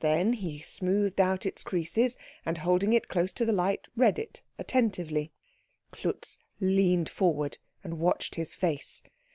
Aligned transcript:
Then 0.00 0.34
he 0.34 0.58
smoothed 0.60 1.22
out 1.22 1.46
its 1.46 1.62
creases, 1.62 2.18
and 2.44 2.58
holding 2.58 2.92
it 2.92 3.08
close 3.08 3.32
to 3.32 3.46
the 3.46 3.52
light 3.54 3.88
read 3.96 4.18
it 4.18 4.42
attentively. 4.58 5.32
Klutz 5.90 6.38
leaned 6.60 7.08
forward 7.08 7.56
and 7.82 7.98
watched 7.98 8.34
his 8.34 8.54
face. 8.54 9.02